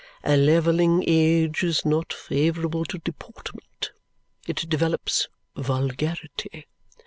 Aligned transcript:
"A 0.23 0.35
levelling 0.35 1.03
age 1.05 1.61
is 1.63 1.85
not 1.85 2.11
favourable 2.11 2.85
to 2.85 2.97
deportment. 2.97 3.91
It 4.47 4.67
develops 4.67 5.27
vulgarity. 5.55 6.65